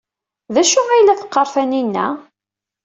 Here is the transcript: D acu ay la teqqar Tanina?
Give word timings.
D 0.53 0.55
acu 0.61 0.81
ay 0.89 1.03
la 1.03 1.19
teqqar 1.21 1.47
Tanina? 1.53 2.05